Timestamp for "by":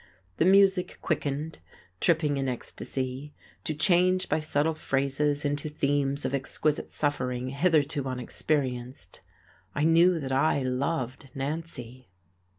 4.29-4.39